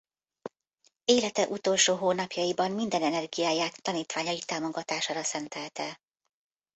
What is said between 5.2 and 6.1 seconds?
szentelte.